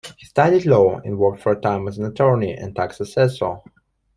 He 0.17 0.25
studied 0.25 0.65
law 0.65 0.97
and 1.05 1.19
worked 1.19 1.43
for 1.43 1.51
a 1.51 1.61
time 1.61 1.87
as 1.87 1.99
an 1.99 2.05
attorney 2.05 2.53
and 2.55 2.75
tax 2.75 2.99
assessor. 2.99 3.59